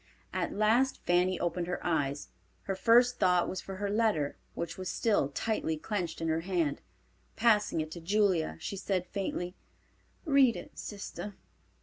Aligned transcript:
At 0.33 0.51
last 0.51 0.97
Fanny 1.05 1.39
opened 1.39 1.67
her 1.67 1.79
eyes. 1.85 2.29
Her 2.63 2.73
first 2.75 3.19
thought 3.19 3.47
was 3.47 3.61
for 3.61 3.75
her 3.75 3.87
letter, 3.87 4.35
which 4.55 4.75
was 4.75 4.89
still 4.89 5.29
tightly 5.29 5.77
clenched 5.77 6.21
in 6.21 6.27
her 6.27 6.39
hand. 6.39 6.81
Passing 7.35 7.81
it 7.81 7.91
to 7.91 7.99
Julia 8.01 8.57
she 8.59 8.77
said, 8.77 9.05
faintly, 9.05 9.53
"Read 10.25 10.55
it, 10.55 10.71
sister." 10.79 11.35